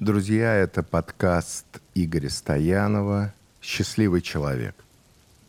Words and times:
Друзья, 0.00 0.54
это 0.54 0.82
подкаст 0.82 1.66
Игоря 1.94 2.30
Стоянова 2.30 3.34
«Счастливый 3.60 4.22
человек». 4.22 4.74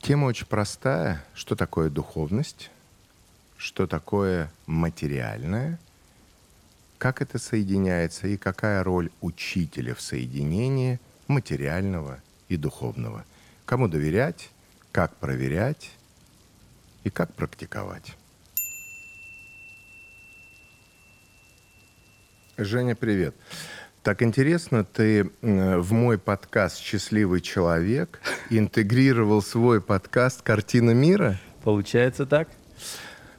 Тема 0.01 0.25
очень 0.25 0.45
простая. 0.45 1.23
Что 1.33 1.55
такое 1.55 1.89
духовность? 1.89 2.69
Что 3.55 3.87
такое 3.87 4.51
материальное? 4.65 5.79
Как 6.97 7.21
это 7.21 7.39
соединяется 7.39 8.27
и 8.27 8.35
какая 8.35 8.83
роль 8.83 9.09
учителя 9.21 9.95
в 9.95 10.01
соединении 10.01 10.99
материального 11.29 12.19
и 12.49 12.57
духовного? 12.57 13.23
Кому 13.63 13.87
доверять, 13.87 14.49
как 14.91 15.15
проверять 15.15 15.91
и 17.05 17.09
как 17.09 17.33
практиковать? 17.35 18.17
Женя, 22.57 22.97
привет. 22.97 23.33
Так 24.03 24.23
интересно, 24.23 24.83
ты 24.83 25.29
в 25.43 25.93
мой 25.93 26.17
подкаст 26.17 26.79
«Счастливый 26.79 27.39
человек» 27.39 28.19
интегрировал 28.49 29.43
свой 29.43 29.79
подкаст 29.79 30.41
«Картина 30.41 30.89
мира»? 30.89 31.37
Получается 31.63 32.25
так. 32.25 32.47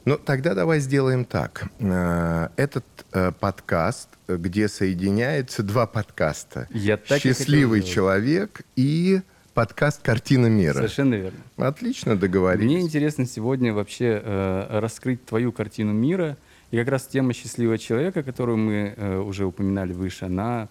Ну, 0.05 0.17
тогда 0.17 0.53
давай 0.53 0.79
сделаем 0.79 1.25
так. 1.25 1.65
Э, 1.79 2.47
этот 2.55 2.85
э, 3.11 3.33
подкаст, 3.37 4.07
где 4.29 4.69
соединяются 4.69 5.63
два 5.63 5.85
подкаста. 5.85 6.69
Я 6.69 6.95
так 6.95 7.19
«Счастливый 7.19 7.81
и 7.81 7.83
человек» 7.83 8.61
и 8.77 9.19
подкаст 9.53 10.01
«Картина 10.01 10.47
мира». 10.47 10.75
Совершенно 10.75 11.15
верно. 11.15 11.39
Отлично 11.57 12.15
договорились. 12.15 12.71
Мне 12.71 12.79
интересно 12.79 13.25
сегодня 13.25 13.73
вообще 13.73 14.21
э, 14.23 14.79
раскрыть 14.79 15.25
твою 15.25 15.51
картину 15.51 15.91
мира– 15.91 16.37
и 16.73 16.77
как 16.77 16.87
раз 16.87 17.05
тема 17.05 17.33
счастливого 17.33 17.77
человека, 17.77 18.23
которую 18.23 18.57
мы 18.57 18.95
э, 18.97 19.17
уже 19.19 19.45
упоминали 19.45 19.93
выше, 19.93 20.25
она 20.25 20.69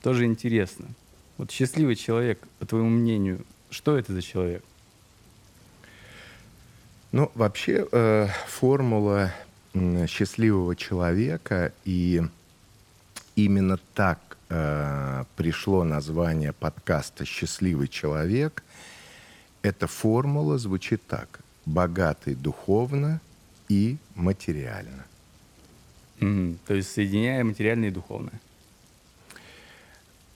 тоже 0.00 0.24
интересна. 0.24 0.86
Вот 1.38 1.50
счастливый 1.50 1.96
человек, 1.96 2.38
по 2.60 2.66
твоему 2.66 2.88
мнению, 2.88 3.44
что 3.68 3.98
это 3.98 4.12
за 4.12 4.22
человек? 4.22 4.62
Ну, 7.10 7.32
вообще 7.34 7.84
э, 7.90 8.28
формула 8.46 9.32
счастливого 10.06 10.76
человека 10.76 11.72
и 11.84 12.22
именно 13.34 13.76
так 13.94 14.38
э, 14.50 15.24
пришло 15.34 15.82
название 15.82 16.52
подкаста 16.52 17.24
«Счастливый 17.24 17.88
человек». 17.88 18.62
Эта 19.62 19.88
формула 19.88 20.58
звучит 20.58 21.04
так. 21.08 21.40
Богатый 21.66 22.36
духовно 22.36 23.20
и 23.68 23.96
материально. 24.14 25.09
То 26.20 26.74
есть 26.74 26.92
соединяя 26.92 27.42
материальное 27.44 27.88
и 27.88 27.92
духовное. 27.92 28.40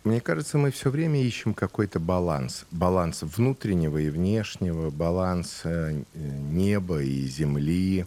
Мне 0.02 0.20
кажется, 0.20 0.58
мы 0.58 0.70
все 0.70 0.90
время 0.90 1.22
ищем 1.22 1.54
какой-то 1.54 1.98
баланс. 1.98 2.66
Баланс 2.70 3.22
внутреннего 3.22 3.98
и 3.98 4.10
внешнего, 4.10 4.90
баланс 4.90 5.62
э, 5.64 6.02
неба 6.14 7.02
и 7.02 7.26
земли, 7.26 8.06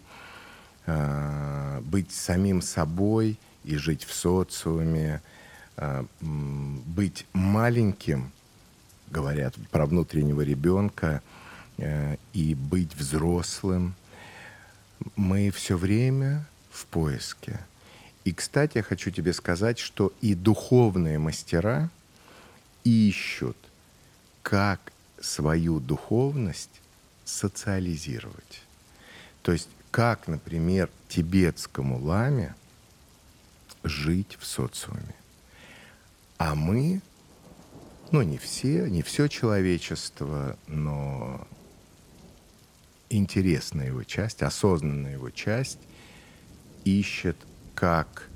э, 0.86 1.80
быть 1.84 2.12
самим 2.12 2.62
собой 2.62 3.38
и 3.64 3.76
жить 3.76 4.04
в 4.04 4.14
социуме, 4.14 5.22
э, 5.76 6.04
быть 6.20 7.26
маленьким, 7.32 8.30
говорят 9.10 9.54
про 9.70 9.86
внутреннего 9.86 10.42
ребенка, 10.42 11.22
и 12.32 12.56
быть 12.56 12.96
взрослым. 12.96 13.94
Мы 15.14 15.52
все 15.52 15.76
время 15.76 16.44
в 16.70 16.86
поиске. 16.86 17.60
И, 18.24 18.32
кстати, 18.32 18.78
я 18.78 18.82
хочу 18.82 19.10
тебе 19.10 19.32
сказать, 19.32 19.78
что 19.78 20.12
и 20.20 20.34
духовные 20.34 21.18
мастера 21.18 21.90
ищут, 22.84 23.56
как 24.42 24.92
свою 25.20 25.80
духовность 25.80 26.80
социализировать. 27.24 28.62
То 29.42 29.52
есть, 29.52 29.68
как, 29.90 30.28
например, 30.28 30.90
тибетскому 31.08 31.98
ламе 31.98 32.54
жить 33.82 34.36
в 34.38 34.46
социуме. 34.46 35.14
А 36.36 36.54
мы, 36.54 37.00
ну 38.10 38.22
не 38.22 38.38
все, 38.38 38.88
не 38.88 39.02
все 39.02 39.28
человечество, 39.28 40.56
но 40.66 41.46
интересная 43.10 43.86
его 43.86 44.04
часть, 44.04 44.42
осознанная 44.42 45.14
его 45.14 45.30
часть 45.30 45.78
ищет, 46.88 47.36
как, 47.74 48.28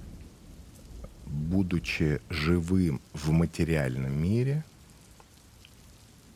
будучи 1.26 2.20
живым 2.28 3.00
в 3.12 3.30
материальном 3.30 4.12
мире, 4.12 4.64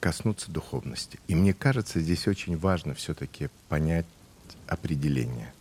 коснуться 0.01 0.51
духовности. 0.51 1.19
И 1.29 1.35
мне 1.35 1.53
кажется, 1.53 2.01
здесь 2.01 2.27
очень 2.29 2.57
важно 2.57 2.95
все-таки 2.95 3.49
понять 3.69 4.07
определение, 4.67 5.53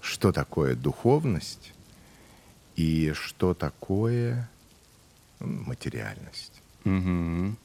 что 0.00 0.32
такое 0.32 0.74
духовность 0.74 1.72
и 2.76 3.12
что 3.14 3.54
такое 3.54 4.48
материальность. 5.40 6.62
Угу. 6.84 7.56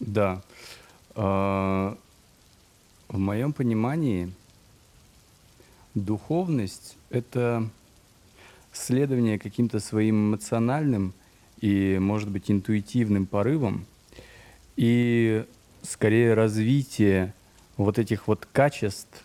Да. 0.00 0.42
А, 1.14 1.96
в 3.08 3.18
моем 3.18 3.52
понимании 3.52 4.32
Духовность— 5.94 6.96
это 7.10 7.68
следование 8.72 9.40
каким-то 9.40 9.80
своим 9.80 10.30
эмоциональным 10.30 11.12
и, 11.60 11.98
может 12.00 12.30
быть, 12.30 12.48
интуитивным 12.48 13.26
порывам 13.26 13.86
и 14.76 15.44
скорее 15.82 16.34
развитие 16.34 17.34
вот 17.76 17.98
этих 17.98 18.28
вот 18.28 18.46
качеств, 18.52 19.24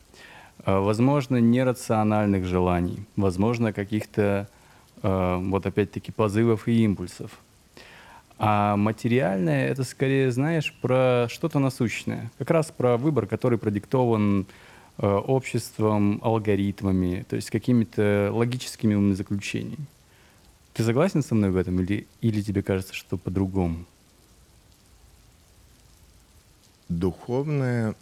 а, 0.64 0.81
возможно, 0.81 1.38
нерациональных 1.38 2.46
желаний, 2.46 3.06
возможно, 3.16 3.72
каких-то 3.72 4.50
а, 5.03 5.38
вот 5.38 5.68
опять-таки 5.68 6.12
позывов 6.12 6.68
и 6.68 6.84
импульсов. 6.84 7.40
А 8.40 8.76
материальное— 8.76 9.68
это 9.70 9.84
скорее, 9.84 10.32
знаешь, 10.32 10.74
про 10.82 11.28
что-то 11.30 11.59
насущное, 11.59 12.32
как 12.40 12.50
раз 12.50 12.74
про 12.76 12.97
выбор, 12.97 13.28
который 13.28 13.59
продиктован 13.59 14.47
Э, 14.47 14.75
обществом, 14.97 16.19
алгоритмами, 16.23 17.25
то 17.28 17.35
есть 17.35 17.50
какими-то 17.50 18.29
логическими 18.33 18.95
умозаключениями. 18.95 19.85
Ты 20.73 20.83
согласен 20.83 21.23
со 21.23 21.35
мной 21.35 21.51
в 21.51 21.57
этом 21.57 21.79
или, 21.81 22.07
или 22.22 22.41
тебе 22.41 22.63
кажется, 22.63 22.94
что 22.94 23.17
по-другому? 23.17 23.85
Духовное, 26.88 27.95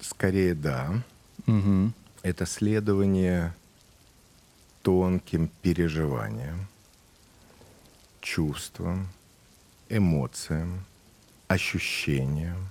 скорее 0.00 0.54
да. 0.54 1.02
Угу. 1.46 1.92
Это 2.22 2.46
следование 2.46 3.54
тонким 4.82 5.50
переживаниям, 5.62 6.68
чувствам, 8.20 9.08
эмоциям, 9.88 10.84
ощущениям, 11.48 12.68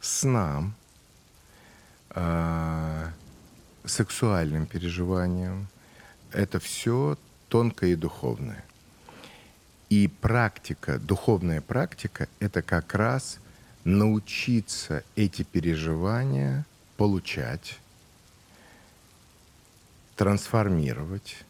снам– 0.00 0.74
э, 2.16 3.10
сексуальным 3.84 4.66
переживаниям. 4.66 5.68
Это 6.32 6.58
все 6.58 7.16
тонкое 7.48 7.90
и 7.90 7.94
духовное. 7.94 8.64
И 9.88 10.08
практика, 10.08 10.98
духовная 10.98 11.60
практика, 11.60 12.28
это 12.40 12.62
как 12.62 12.94
раз 12.94 13.38
научиться 13.84 15.04
эти 15.14 15.42
переживания 15.44 16.66
получать, 16.96 17.78
трансформировать, 20.16 21.44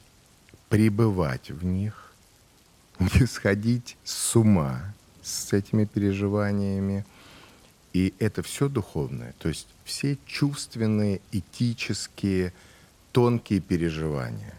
пребывать 0.69 1.51
в 1.51 1.65
них, 1.65 2.13
не 2.99 3.27
сходить 3.27 3.97
с 4.05 4.37
ума 4.37 4.93
с 5.23 5.53
этими 5.55 5.87
переживаниями– 5.87 7.07
и 7.97 8.13
это 8.19 8.43
все 8.43 8.69
духовное, 8.69 9.33
то 9.39 9.49
есть 9.49 9.69
все 9.85 10.19
чувственные, 10.27 11.23
этические, 11.33 12.53
тонкие 13.11 13.61
переживания. 13.61 14.53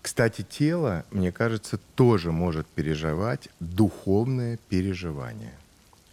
Кстати, 0.00 0.40
тело, 0.40 1.04
мне 1.10 1.30
кажется, 1.30 1.78
тоже 1.96 2.32
может 2.32 2.66
переживать 2.68 3.50
духовное 3.60 4.58
переживание. 4.70 5.52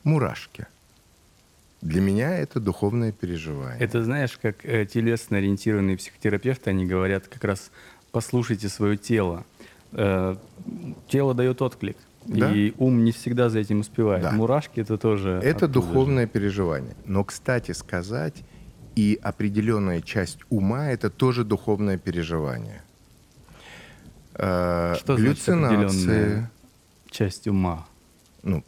Мурашки. 0.04 0.68
Для 1.82 2.02
меня 2.02 2.38
это 2.38 2.60
духовное 2.60 3.14
переживание. 3.14 3.80
Это 3.80 4.04
знаешь, 4.04 4.38
как 4.38 4.66
э, 4.66 4.86
телесно 4.86 5.38
ориентированные 5.38 5.96
психотерапевты, 5.96 6.70
они 6.70 6.86
говорят 6.86 7.30
как 7.30 7.46
раз 7.46 7.72
послушайте 8.12 8.68
свое 8.68 8.98
тело. 8.98 9.46
Э, 9.94 10.36
тело 11.08 11.34
дает 11.34 11.62
отклик. 11.62 11.96
Да? 12.26 12.52
И 12.54 12.74
ум 12.78 13.04
не 13.04 13.12
всегда 13.12 13.50
за 13.50 13.60
этим 13.60 13.80
успевает. 13.80 14.22
Да. 14.24 14.32
Мурашки 14.32 14.80
это 14.82 14.98
тоже. 14.98 15.40
Это 15.44 15.68
духовное 15.68 16.26
же. 16.26 16.30
переживание. 16.32 16.96
Но, 17.06 17.24
кстати 17.24 17.72
сказать, 17.72 18.44
и 18.96 19.20
определенная 19.24 20.02
часть 20.02 20.40
ума 20.50 20.90
это 20.90 21.10
тоже 21.10 21.44
духовное 21.44 21.98
переживание. 21.98 22.82
Э, 24.34 24.96
Что 24.98 25.18
значит 25.18 25.50
определенная 25.50 26.52
часть 27.10 27.48
ума? 27.48 27.86
Ну, 28.44 28.64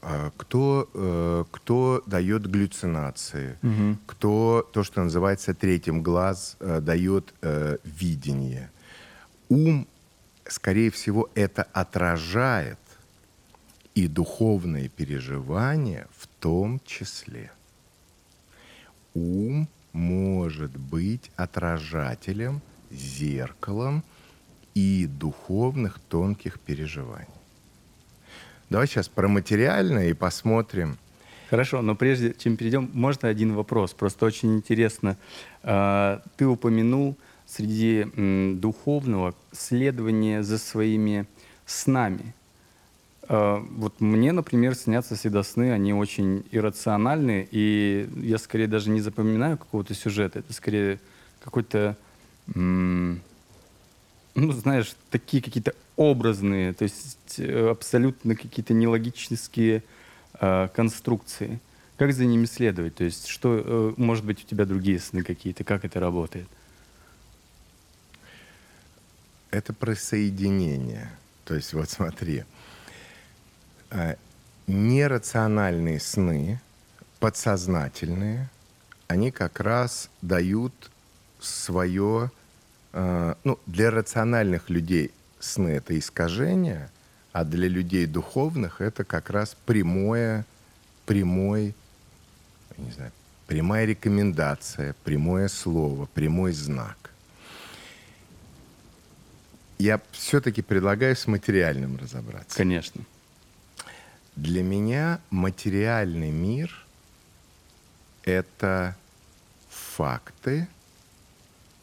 а 0.00 0.30
кто, 0.36 0.88
э, 0.94 1.44
кто 1.50 2.02
дает 2.06 2.46
галлюцинации, 2.46 3.58
Мгм. 3.62 3.98
кто 4.06 4.68
то, 4.72 4.82
что 4.84 5.02
называется 5.02 5.54
третьим 5.54 6.02
глаз, 6.02 6.56
э, 6.60 6.80
дает 6.80 7.34
э, 7.42 7.78
видение. 7.84 8.70
Ум, 9.48 9.86
скорее 10.46 10.90
всего, 10.90 11.28
это 11.34 11.62
отражает 11.72 12.78
и 13.94 14.08
духовные 14.08 14.88
переживания 14.88 16.08
в 16.16 16.26
том 16.40 16.80
числе. 16.84 17.50
Ум 19.14 19.68
может 19.92 20.76
быть 20.76 21.30
отражателем, 21.36 22.62
зеркалом 22.90 24.02
и 24.74 25.06
духовных 25.06 25.98
тонких 26.08 26.58
переживаний. 26.60 27.28
Давай 28.70 28.86
сейчас 28.86 29.08
про 29.08 29.28
материальное 29.28 30.08
и 30.08 30.14
посмотрим. 30.14 30.96
Хорошо, 31.50 31.82
но 31.82 31.94
прежде 31.94 32.34
чем 32.38 32.56
перейдем, 32.56 32.90
можно 32.94 33.28
один 33.28 33.54
вопрос? 33.54 33.92
Просто 33.92 34.24
очень 34.24 34.56
интересно. 34.56 35.18
А, 35.62 36.22
Ты 36.38 36.46
упомянул 36.46 37.18
среди 37.44 38.06
духовного 38.58 39.34
следование 39.52 40.42
за 40.42 40.56
своими 40.56 41.26
снами. 41.66 42.34
А, 43.28 43.64
Вот 43.76 44.00
мне, 44.00 44.32
например, 44.32 44.74
снятся 44.74 45.14
всегда 45.14 45.42
сны, 45.42 45.72
они 45.72 45.94
очень 45.94 46.44
иррациональные, 46.50 47.48
и 47.50 48.08
я 48.16 48.38
скорее 48.38 48.66
даже 48.66 48.90
не 48.90 49.00
запоминаю 49.00 49.58
какого-то 49.58 49.94
сюжета, 49.94 50.40
это 50.40 50.52
скорее 50.52 51.00
какой-то, 51.42 51.96
ну, 52.54 53.18
знаешь, 54.34 54.94
такие 55.10 55.42
какие-то 55.42 55.74
образные, 55.96 56.72
то 56.72 56.84
есть 56.84 57.38
э, 57.38 57.68
абсолютно 57.70 58.34
какие-то 58.34 58.72
нелогические 58.74 59.82
э, 60.40 60.68
конструкции. 60.74 61.60
Как 61.96 62.12
за 62.12 62.24
ними 62.24 62.46
следовать? 62.46 62.94
То 62.94 63.04
есть, 63.04 63.26
что, 63.26 63.62
э, 63.64 63.94
может 63.96 64.24
быть, 64.24 64.42
у 64.42 64.46
тебя 64.46 64.64
другие 64.64 64.98
сны 64.98 65.22
какие-то? 65.22 65.64
Как 65.64 65.84
это 65.84 66.00
работает? 66.00 66.48
Это 69.50 69.72
про 69.74 69.94
соединение. 69.94 71.12
То 71.44 71.54
есть 71.54 71.74
вот 71.74 71.90
смотри, 71.90 72.38
э, 72.38 72.44
нерациональные 74.66 76.00
сны, 76.00 76.60
подсознательные, 77.20 78.48
они 79.08 79.30
как 79.30 79.60
раз 79.60 80.08
дают 80.22 80.72
свое, 81.40 82.30
э, 82.92 83.34
ну, 83.44 83.58
для 83.66 83.90
рациональных 83.90 84.70
людей 84.70 85.12
сны 85.38 85.68
это 85.68 85.98
искажение, 85.98 86.90
а 87.32 87.44
для 87.44 87.68
людей 87.68 88.06
духовных 88.06 88.80
это 88.80 89.04
как 89.04 89.30
раз 89.30 89.56
прямое, 89.66 90.46
прямой, 91.06 91.74
не 92.76 92.90
знаю, 92.92 93.12
прямая 93.46 93.84
рекомендация, 93.84 94.94
прямое 95.04 95.48
слово, 95.48 96.06
прямой 96.06 96.52
знак. 96.52 96.96
Я 99.78 100.00
все-таки 100.12 100.62
предлагаю 100.62 101.16
с 101.16 101.26
материальным 101.26 101.96
разобраться. 101.96 102.56
Конечно. 102.56 103.02
Для 104.36 104.62
меня 104.62 105.20
материальный 105.30 106.30
мир— 106.30 106.86
это 108.22 108.96
факты, 109.68 110.68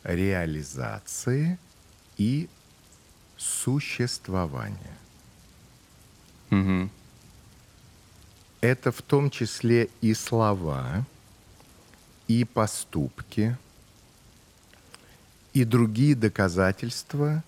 реализации 0.04 1.60
и 2.18 2.50
существования. 3.38 4.98
Мгм. 6.50 6.90
Это 8.62 8.92
в 8.92 9.02
том 9.02 9.30
числе 9.30 9.90
и 10.02 10.14
слова, 10.14 11.06
и 12.28 12.46
поступки, 12.46 13.58
и 15.54 15.64
другие 15.64 16.16
доказательства 16.16 17.44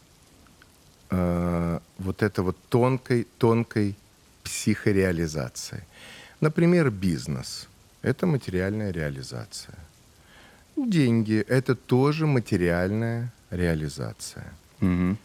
э, 1.10 1.80
вот 1.98 2.24
это 2.24 2.44
вот 2.44 2.58
тонкой, 2.70 3.28
тонкой 3.38 3.96
психореализации. 4.44 5.84
Например, 6.40 6.90
бизнес– 6.90 7.68
это 8.02 8.26
материальная 8.26 8.92
реализация. 8.92 9.78
Деньги– 10.76 11.46
это 11.48 11.76
тоже 11.76 12.26
материальная 12.26 13.32
реализация. 13.52 14.54
Мгм. 14.80 15.18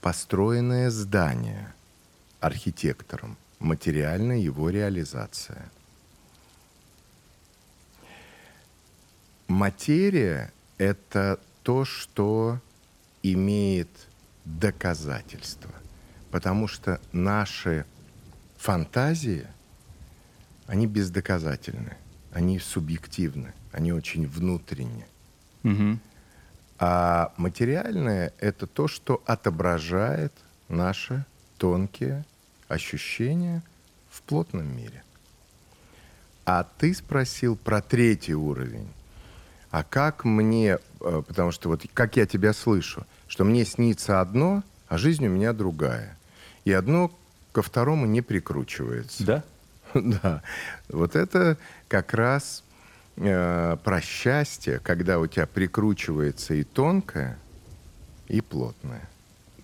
Построенное 0.00 0.90
здание 0.90 1.72
архитектором– 2.40 3.36
материальная 3.58 4.38
его 4.38 4.70
реализация. 4.70 5.70
Материя– 9.48 10.52
это 10.78 11.38
то, 11.62 11.84
что 11.84 12.58
имеет 13.22 13.88
доказательства. 14.44 15.70
Потому 16.30 16.68
что 16.68 17.00
наши 17.12 17.84
фантазии, 18.60 19.46
они 20.66 20.86
бездоказательны, 20.86 21.96
они 22.30 22.58
субъективны, 22.58 23.54
они 23.72 23.92
очень 23.92 24.26
внутренние. 24.26 25.06
Мгм. 25.62 25.98
А 26.78 27.32
материальное– 27.38 28.32
это 28.38 28.66
то, 28.66 28.86
что 28.86 29.22
отображает 29.24 30.32
наши 30.68 31.24
тонкие 31.56 32.24
ощущения 32.68 33.62
в 34.10 34.20
плотном 34.22 34.76
мире. 34.76 35.02
А 36.44 36.64
ты 36.64 36.94
спросил 36.94 37.56
про 37.56 37.80
третий 37.80 38.34
уровень. 38.34 38.88
А 39.70 39.84
как 39.84 40.24
мне, 40.24 40.78
э, 41.00 41.22
потому 41.26 41.52
что 41.52 41.70
вот 41.70 41.82
как 41.94 42.16
я 42.16 42.26
тебя 42.26 42.52
слышу, 42.52 43.06
что 43.26 43.44
мне 43.44 43.64
снится 43.64 44.20
одно, 44.20 44.62
а 44.88 44.98
жизнь 44.98 45.26
у 45.26 45.30
меня 45.30 45.52
другая. 45.52 46.18
И 46.64 46.72
одно 46.72 47.10
ко 47.52 47.62
второму 47.62 48.06
не 48.06 48.22
прикручивается. 48.22 49.24
Да? 49.24 49.44
Да, 49.94 50.42
вот 50.88 51.16
это 51.16 51.58
как 51.88 52.14
раз 52.14 52.62
э, 53.16 53.76
про 53.82 54.00
счастье, 54.00 54.78
когда 54.78 55.18
у 55.18 55.26
тебя 55.26 55.48
прикручивается 55.48 56.54
и 56.54 56.62
тонкое, 56.62 57.36
и 58.28 58.40
плотное. 58.40 59.08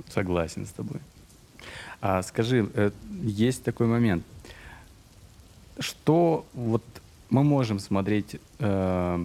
Согласен 0.09 0.67
с 0.67 0.71
тобой. 0.71 1.01
А 2.01 2.23
скажи, 2.23 2.69
э, 2.75 2.91
есть 3.23 3.63
такой 3.63 3.87
момент. 3.87 4.25
Что 5.79 6.45
вот 6.55 6.83
мы 7.31 7.45
можем 7.45 7.79
смотреть 7.79 8.41
э, 8.59 9.25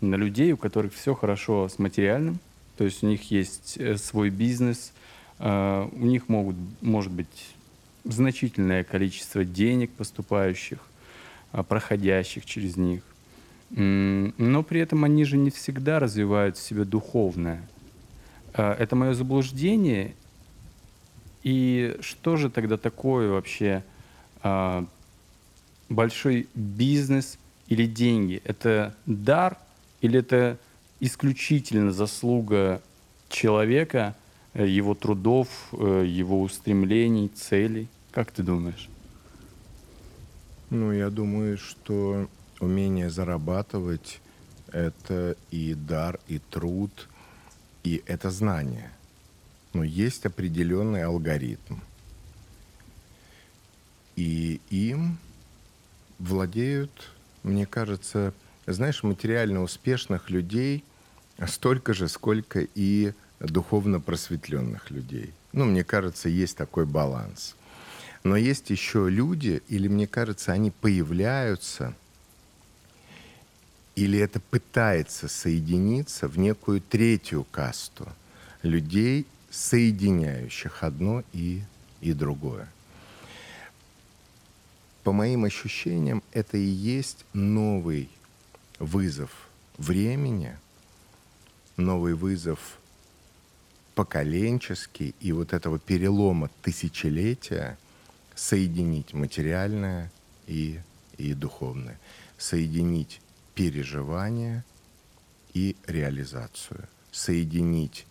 на 0.00 0.14
людей, 0.16 0.52
у 0.52 0.56
которых 0.56 0.94
все 0.94 1.14
хорошо 1.14 1.68
с 1.68 1.78
материальным, 1.78 2.38
то 2.76 2.84
есть 2.84 3.02
у 3.02 3.06
них 3.06 3.30
есть 3.30 3.76
э, 3.78 3.96
свой 3.96 4.30
бизнес, 4.30 4.92
э, 5.38 5.88
у 5.92 6.04
них 6.04 6.28
могут, 6.28 6.56
может 6.80 7.12
быть 7.12 7.54
значительное 8.04 8.84
количество 8.84 9.44
денег 9.44 9.90
поступающих, 9.92 10.78
а, 11.52 11.62
проходящих 11.62 12.44
через 12.46 12.76
них. 12.76 13.02
Но 13.70 14.62
при 14.62 14.80
этом 14.80 15.04
они 15.04 15.24
же 15.24 15.36
не 15.36 15.50
всегда 15.50 15.98
развивают 15.98 16.56
в 16.56 16.62
себе 16.62 16.84
духовное. 16.84 17.66
А, 18.52 18.74
Это 18.78 18.94
мое 18.94 19.14
заблуждение. 19.14 20.14
И 21.42 21.96
что 22.00 22.36
же 22.36 22.50
тогда 22.50 22.76
такое 22.76 23.30
вообще 23.30 23.82
а, 24.42 24.86
большой 25.88 26.48
бизнес 26.54 27.38
или 27.68 27.86
деньги? 27.86 28.40
Это 28.44 28.94
дар 29.06 29.58
или 30.00 30.20
это 30.20 30.58
исключительно 31.00 31.92
заслуга 31.92 32.80
человека, 33.28 34.14
его 34.54 34.94
трудов, 34.94 35.48
э, 35.72 36.04
его 36.06 36.40
устремлений, 36.40 37.28
целей? 37.28 37.88
Как 38.14 38.30
ты 38.30 38.44
думаешь? 38.44 38.88
Ну, 40.70 40.92
я 40.92 41.10
думаю, 41.10 41.58
что 41.58 42.30
умение 42.60 43.10
зарабатывать– 43.10 44.20
это 44.72 45.36
и 45.50 45.74
дар, 45.74 46.20
и 46.28 46.38
труд, 46.38 47.08
и 47.82 48.04
это 48.06 48.30
знание. 48.30 48.92
Но 49.72 49.82
есть 49.82 50.26
определенный 50.26 51.02
алгоритм. 51.02 51.80
И 54.14 54.60
им 54.70 55.18
владеют, 56.20 57.10
мне 57.42 57.66
кажется, 57.66 58.32
знаешь, 58.64 59.02
материально 59.02 59.60
успешных 59.60 60.30
людей 60.30 60.84
столько 61.48 61.92
же, 61.94 62.06
сколько 62.06 62.60
и 62.60 63.12
духовно 63.40 63.98
просветленных 63.98 64.92
людей. 64.92 65.32
Ну, 65.52 65.64
мне 65.64 65.82
кажется, 65.82 66.28
есть 66.28 66.56
такой 66.56 66.86
баланс. 66.86 67.56
Но 68.24 68.38
есть 68.38 68.70
еще 68.70 69.10
люди, 69.10 69.62
или 69.68 69.86
мне 69.86 70.06
кажется, 70.06 70.52
они 70.52 70.70
появляются, 70.70 71.94
или 73.94 74.18
это 74.18 74.40
пытается 74.40 75.28
соединиться 75.28 76.26
в 76.26 76.38
некую 76.38 76.80
третью 76.80 77.46
касту 77.50 78.08
людей 78.62 79.26
соединяющих 79.50 80.82
одно 80.82 81.22
и, 81.34 81.62
и 82.00 82.14
другое. 82.14 82.68
По 85.04 85.12
моим 85.12 85.44
ощущениям, 85.44 86.22
это 86.32 86.56
и 86.56 86.64
есть 86.64 87.26
новый 87.34 88.08
вызов 88.78 89.30
времени, 89.76 90.56
новый 91.76 92.14
вызов 92.14 92.78
поколенческий 93.94 95.14
и 95.20 95.30
вот 95.32 95.52
этого 95.52 95.78
перелома 95.78 96.50
тысячелетия 96.62 97.78
соединить 98.34 99.12
материальное 99.12 100.10
и, 100.46 100.80
и 101.16 101.34
духовное, 101.34 101.98
соединить 102.36 103.20
переживание 103.54 104.64
и 105.52 105.76
реализацию, 105.86 106.88
соединить 107.12 108.06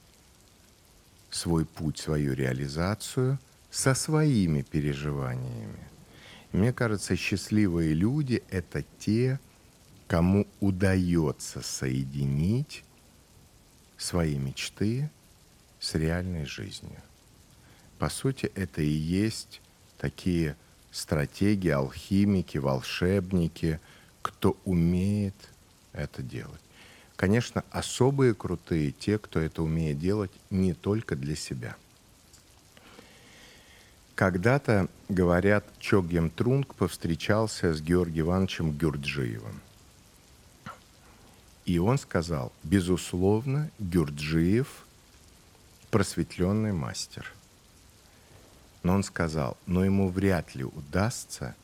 свой 1.29 1.65
путь, 1.65 1.97
свою 1.97 2.33
реализацию 2.33 3.39
со 3.69 3.93
своими 3.93 4.61
переживаниями. 4.61 5.87
Мне 6.51 6.71
кажется, 6.71 7.15
счастливые 7.15 7.93
люди— 7.93 8.43
это 8.51 8.85
те, 8.99 9.39
кому 10.07 10.47
удается 10.59 11.61
соединить 11.61 12.83
свои 13.97 14.37
мечты 14.37 15.09
с 15.79 15.95
реальной 15.95 16.45
жизнью. 16.45 17.01
По 17.97 18.09
сути, 18.09 18.51
это 18.53 18.81
и 18.81 18.87
есть 18.87 19.61
такие 20.03 20.57
стратегии, 20.91 21.69
алхимики, 21.69 22.57
волшебники, 22.57 23.79
кто 24.21 24.57
умеет 24.65 25.33
это 25.93 26.21
делать. 26.21 26.59
Конечно, 27.15 27.63
особые 27.71 28.33
крутые 28.33 28.91
те, 28.91 29.17
кто 29.17 29.39
это 29.39 29.63
умеет 29.63 29.99
делать 29.99 30.31
не 30.49 30.73
только 30.73 31.15
для 31.15 31.37
себя. 31.37 31.77
Когда-то, 34.15 34.89
говорят, 35.07 35.63
Чогьем 35.79 36.29
Трунг 36.29 36.75
повстречался 36.75 37.73
с 37.73 37.81
Георгием 37.81 38.25
Ивановичем 38.25 38.77
Гюрджиевым. 38.77 39.61
И 41.63 41.79
он 41.79 41.97
сказал, 41.97 42.51
безусловно, 42.61 43.71
Гюрджиев 43.79 44.85
просветленный 45.91 46.73
мастер. 46.73 47.33
Но 48.83 48.95
он 48.95 49.03
сказал, 49.03 49.57
но 49.65 49.85
ему 49.85 50.09
вряд 50.09 50.55
ли 50.55 50.65
удастся 50.65 51.55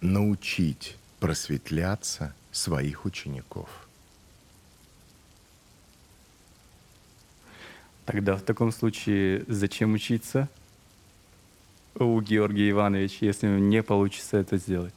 научить 0.00 0.96
просветляться 1.18 2.34
своих 2.52 3.06
учеников. 3.06 3.68
Тогда 8.04 8.36
в 8.36 8.42
таком 8.42 8.70
случае 8.70 9.44
зачем 9.48 9.94
учиться 9.94 10.48
у 11.94 12.20
Георгия 12.20 12.70
Ивановича, 12.70 13.26
если 13.26 13.48
не 13.48 13.82
получится 13.82 14.36
это 14.36 14.58
сделать? 14.58 14.94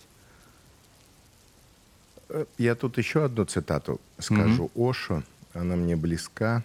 Э, 2.27 2.45
я 2.57 2.75
тут 2.75 2.97
еще 2.97 3.25
одну 3.25 3.45
цитату 3.45 3.99
скажу. 4.19 4.69
Mm-hmm. 4.75 4.89
Ошо, 4.89 5.23
она 5.53 5.75
мне 5.75 5.95
близка. 5.95 6.63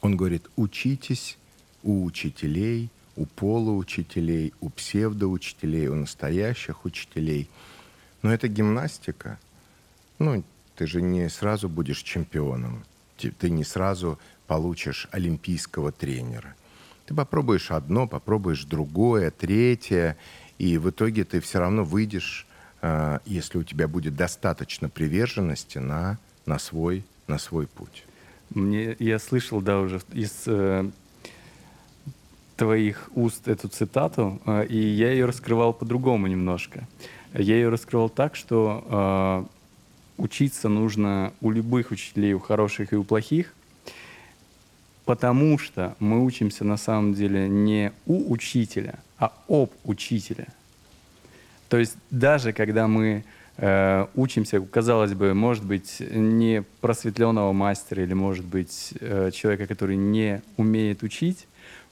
Он 0.00 0.16
говорит, 0.16 0.48
учитесь 0.56 1.38
у 1.86 2.04
учителей, 2.04 2.90
у 3.16 3.24
полуучителей, 3.24 4.52
у 4.60 4.68
псевдоучителей, 4.68 5.86
у 5.86 5.94
настоящих 5.94 6.84
учителей. 6.84 7.48
Но 8.22 8.34
это 8.34 8.48
гимнастика. 8.48 9.38
Ну, 10.18 10.42
ты 10.74 10.86
же 10.86 11.00
не 11.00 11.30
сразу 11.30 11.68
будешь 11.68 12.02
чемпионом. 12.02 12.84
Ты 13.16 13.50
не 13.50 13.64
сразу 13.64 14.18
получишь 14.46 15.08
олимпийского 15.12 15.92
тренера. 15.92 16.54
Ты 17.06 17.14
попробуешь 17.14 17.70
одно, 17.70 18.08
попробуешь 18.08 18.64
другое, 18.64 19.30
третье, 19.30 20.16
и 20.58 20.76
в 20.76 20.90
итоге 20.90 21.24
ты 21.24 21.40
все 21.40 21.60
равно 21.60 21.84
выйдешь, 21.84 22.46
а, 22.82 23.20
если 23.24 23.58
у 23.58 23.62
тебя 23.62 23.86
будет 23.86 24.16
достаточно 24.16 24.88
приверженности 24.88 25.78
на, 25.78 26.18
на, 26.46 26.58
свой, 26.58 27.04
на 27.28 27.38
свой 27.38 27.68
путь. 27.68 28.04
Мне, 28.50 28.96
я 28.98 29.18
слышал, 29.18 29.60
да, 29.60 29.80
уже 29.80 30.00
из 30.12 30.42
э, 30.46 30.90
твоих 32.56 33.10
уст 33.14 33.48
эту 33.48 33.68
цитату, 33.68 34.40
э, 34.46 34.66
и 34.66 34.78
я 34.78 35.12
ее 35.12 35.26
раскрывал 35.26 35.72
по-другому 35.72 36.26
немножко. 36.26 36.86
Я 37.34 37.56
ее 37.56 37.68
раскрывал 37.68 38.08
так, 38.08 38.34
что 38.34 39.46
э, 40.18 40.22
учиться 40.22 40.68
нужно 40.68 41.32
у 41.40 41.50
любых 41.50 41.90
учителей, 41.90 42.32
у 42.32 42.38
хороших 42.38 42.92
и 42.92 42.96
у 42.96 43.04
плохих, 43.04 43.54
потому 45.04 45.58
что 45.58 45.94
мы 46.00 46.24
учимся 46.24 46.64
на 46.64 46.76
самом 46.76 47.14
деле 47.14 47.48
не 47.48 47.92
у 48.06 48.32
учителя, 48.32 48.98
а 49.18 49.32
об 49.48 49.70
учителя. 49.84 50.46
То 51.68 51.78
есть 51.78 51.96
даже 52.10 52.52
когда 52.52 52.86
мы 52.86 53.24
э, 53.56 54.06
учимся, 54.14 54.60
казалось 54.60 55.14
бы, 55.14 55.34
может 55.34 55.64
быть, 55.64 56.00
не 56.00 56.62
просветленного 56.80 57.52
мастера 57.52 58.02
или, 58.02 58.14
может 58.14 58.44
быть, 58.44 58.94
э, 59.00 59.30
человека, 59.32 59.66
который 59.66 59.96
не 59.96 60.42
умеет 60.56 61.02
учить, 61.02 61.46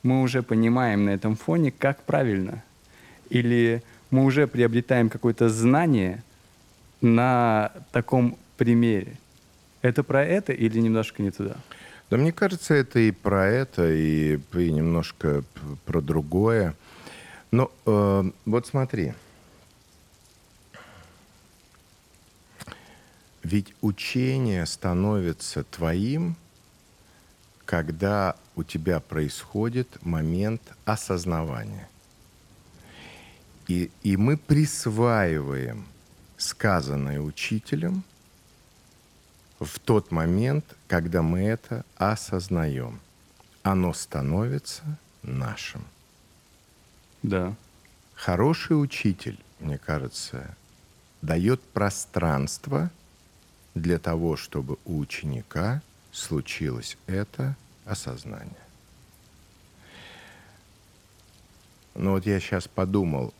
мы 0.05 0.21
уже 0.23 0.43
понимаем 0.43 1.07
на 1.07 1.11
этом 1.11 1.35
фоне, 1.35 1.73
как 1.73 2.05
правильно. 2.05 2.63
Или 3.31 3.83
мы 4.11 4.25
уже 4.25 4.47
приобретаем 4.47 5.09
какое-то 5.09 5.49
знание 5.49 6.23
на 7.01 7.73
таком 7.91 8.37
примере. 8.57 9.17
Это 9.83 10.05
про 10.05 10.25
это 10.25 10.53
или 10.53 10.79
немножко 10.79 11.23
не 11.23 11.31
туда? 11.31 11.57
Да 12.11 12.19
мне 12.19 12.33
кажется, 12.33 12.75
это 12.75 13.01
и 13.01 13.11
про 13.11 13.47
это, 13.47 13.91
и, 13.91 14.39
и 14.53 14.71
немножко 14.71 15.43
про 15.87 16.01
другое. 16.01 16.75
Но 17.51 17.73
э, 17.87 18.31
вот 18.45 18.67
смотри. 18.67 19.15
Ведь 23.43 23.75
учение 23.81 24.65
становится 24.67 25.65
твоим, 25.65 26.37
когда 27.64 28.37
у 28.56 28.62
тебя 28.62 29.00
происходит 29.00 29.88
момент 30.04 30.62
осознавания. 30.85 31.88
И, 33.68 33.90
и 34.02 34.16
мы 34.16 34.37
присваиваем 34.37 35.87
сказанное 36.37 37.21
учителем– 37.21 38.02
в 39.64 39.78
тот 39.78 40.11
момент, 40.11 40.64
когда 40.87 41.23
мы 41.23 41.40
это 41.40 41.85
осознаем. 41.97 43.00
Оно 43.62 43.92
становится 43.92 44.83
нашим. 45.23 45.85
Да. 47.23 47.54
Хороший 48.14 48.80
учитель, 48.80 49.38
мне 49.59 49.78
кажется, 49.78 50.56
дает 51.23 51.62
пространство 51.62 52.90
для 53.75 53.99
того, 53.99 54.37
чтобы 54.37 54.76
у 54.85 54.99
ученика 54.99 55.83
случилось 56.14 56.97
это 57.06 57.56
осознание. 57.85 58.54
Но 61.94 62.12
вот 62.12 62.25
я 62.25 62.40
сейчас 62.40 62.66
подумал, 62.66 63.35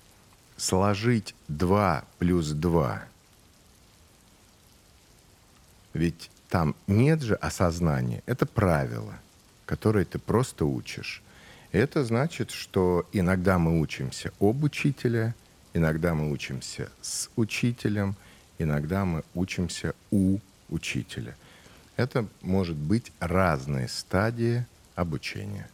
сложить 0.57 1.35
2 1.49 2.05
плюс 2.19 2.51
2 2.51 3.09
ведь 5.95 6.31
там 6.49 6.75
нет 6.87 7.23
же 7.23 7.37
осознания. 7.37 8.23
Это 8.27 8.47
правило, 8.47 9.15
которое 9.65 10.05
ты 10.05 10.19
просто 10.19 10.67
учишь. 10.67 11.23
Это 11.73 12.05
значит, 12.05 12.51
что 12.51 13.09
иногда 13.13 13.59
мы 13.59 13.81
учимся 13.81 14.33
об 14.41 14.63
учителе, 14.63 15.35
иногда 15.73 16.15
мы 16.15 16.31
учимся 16.31 16.91
с 17.01 17.31
учителем, 17.37 18.15
иногда 18.59 19.05
мы 19.05 19.25
учимся 19.35 19.95
у 20.11 20.39
учителя. 20.69 21.35
Это 21.97 22.27
может 22.43 22.77
быть 22.77 23.13
разные 23.21 23.89
стадии 23.89 24.67
обучения. 24.95 25.69